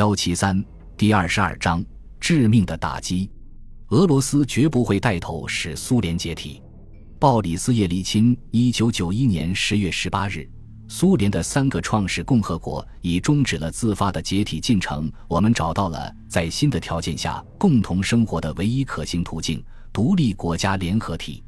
[0.00, 0.64] 幺七三
[0.96, 1.84] 第二十二章
[2.18, 3.30] 致命的打击。
[3.88, 6.62] 俄罗斯绝不会带头使苏联解体。
[7.18, 10.48] 鲍里斯·叶利钦，一九九一年十月十八日，
[10.88, 15.12] 苏联的三个创始共和国已终止了自发的解体进程。
[15.28, 19.62] 我们找到了在新的条件下共同生活的唯一可行途径——
[19.92, 21.44] 独立国家联合体。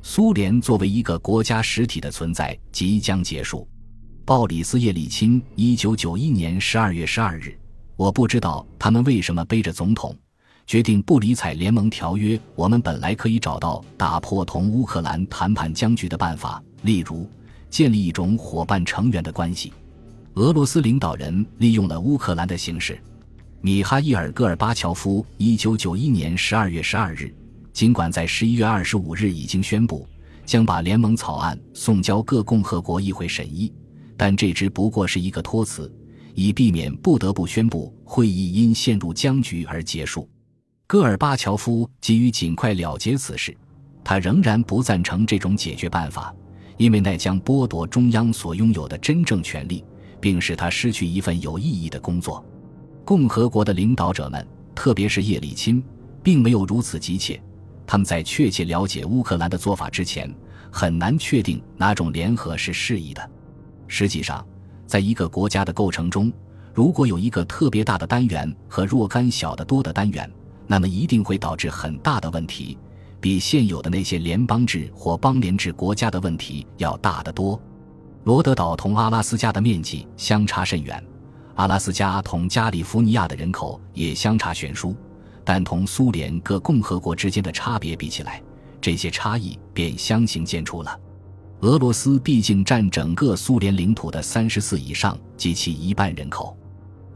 [0.00, 3.68] 苏联作为一个国家实体的存在即将结束。
[4.24, 7.59] 鲍里斯·叶利钦，一九九一年十二月十二日。
[8.00, 10.16] 我不知道他们为什么背着总统，
[10.66, 12.40] 决定不理睬联盟条约。
[12.54, 17.28] 我们本来可以找到打破同乌克兰谈判僵局的办法，例如
[17.68, 19.74] 建立一种伙伴成员的关系。
[20.36, 22.98] 俄罗斯领导人利用了乌克兰的形势。
[23.60, 27.30] 米哈伊尔·戈尔巴乔夫，一九九一年十二月十二日，
[27.74, 30.08] 尽管在十一月二十五日已经宣布
[30.46, 33.70] 将把联盟草案送交各共和国议会审议，
[34.16, 35.94] 但这只不过是一个托词。
[36.34, 40.28] 以避免不得不宣布会议因陷入僵局而结束，
[40.86, 43.56] 戈尔巴乔夫急于尽快了结此事。
[44.02, 46.34] 他仍然不赞成这种解决办法，
[46.76, 49.84] 因为那将剥夺中央所拥有的真正权利，
[50.20, 52.44] 并使他失去一份有意义的工作。
[53.04, 55.82] 共和国的领导者们，特别是叶利钦，
[56.22, 57.40] 并没有如此急切。
[57.86, 60.32] 他们在确切了解乌克兰的做法之前，
[60.70, 63.30] 很难确定哪种联合是适宜的。
[63.86, 64.44] 实际上。
[64.90, 66.32] 在一个国家的构成中，
[66.74, 70.28] 如果有一个特别大的单元和若干小的多的单元，
[70.66, 72.76] 那么一定会导致很大的问题，
[73.20, 77.56] 比现有的那些联邦制或邦联制国家的问题要大得多。
[78.24, 81.00] 罗德岛同阿拉斯加的面积相差甚远，
[81.54, 84.96] 阿拉斯加同加利福尼亚的人口也相差悬殊，
[85.44, 88.42] 但同苏联各共和国之间的差别比起来，
[88.80, 90.98] 这些差异便相形见绌了。
[91.60, 96.56] 俄罗斯毕竟占整个苏联领土的三十四以上及其一半人口，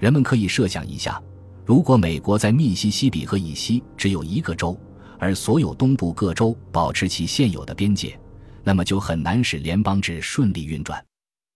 [0.00, 1.22] 人们可以设想一下，
[1.64, 4.76] 如果美国在密西西比河以西只有一个州，
[5.16, 8.18] 而所有东部各州保持其现有的边界，
[8.64, 11.00] 那么就很难使联邦制顺利运转。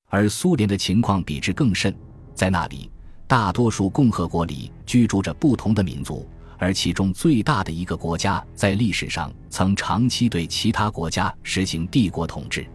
[0.09, 1.93] 而苏联的情况比之更甚，
[2.37, 2.89] 在那里，
[3.27, 6.25] 大多数共和国里居住着不同的民族。
[6.59, 12.67] 而其中最大的一个国家在历史上曾长期对其他国家实行帝国统治，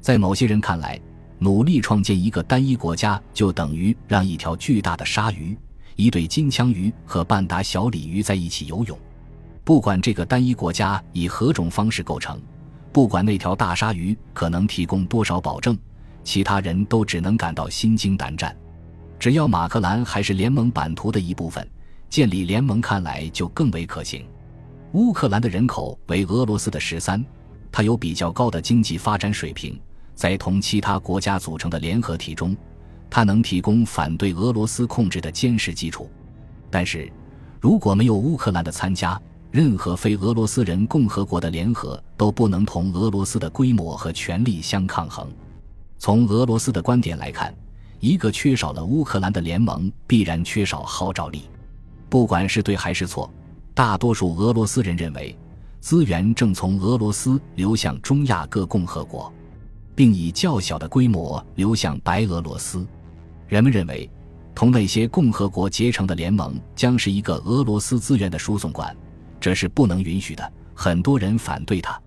[0.00, 0.98] 在某些人看来，
[1.38, 5.56] 努力创建一个单一国家就等于让一条巨大的鲨鱼、
[5.96, 8.98] 一对金枪鱼和半打小鲤鱼在一起游泳。
[9.64, 12.40] 不管这个单一国家以何种方式构成，
[12.92, 15.76] 不管那条大鲨鱼可能提供多少保证，
[16.24, 18.56] 其他人都只能感到心惊胆战。
[19.18, 21.68] 只要马克兰还是联盟版图的一部分。
[22.10, 24.26] 建立联盟看来就更为可行。
[24.92, 27.22] 乌克兰的人口为俄罗斯的十三，
[27.70, 29.78] 它有比较高的经济发展水平，
[30.18, 32.56] 在同其他国家组成的联合体中，
[33.08, 36.10] 它能提供反对俄罗斯控制的坚实基础。
[36.68, 37.08] 但是，
[37.60, 39.16] 如果没有乌克兰的参加，
[39.52, 45.30] 任何非俄罗斯人共和国的联合都不能同俄罗斯的规模和权力相抗衡。
[45.98, 47.54] 从俄罗斯的观点来看，
[48.00, 51.42] 一个缺少了乌克兰的联盟必然缺少号召力。
[52.08, 53.32] 不管是对还是错，
[53.72, 55.38] 大多数俄罗斯人认为，
[55.78, 59.32] 资源正从俄罗斯流向中亚各共和国，
[59.98, 62.86] 并以较小的规模流向白俄罗斯。
[63.48, 64.08] 人们认为，
[64.54, 68.96] 同那些共和国结成的联盟将是一个俄罗斯资源的输送管，
[69.40, 70.52] 这是不能允许的。
[70.72, 72.00] 很多人反对它。